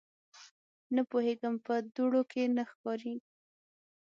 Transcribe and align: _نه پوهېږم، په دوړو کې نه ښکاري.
_نه 0.95 1.01
پوهېږم، 1.11 1.55
په 1.65 1.73
دوړو 1.95 2.21
کې 2.31 2.43
نه 2.55 2.63
ښکاري. 2.69 3.15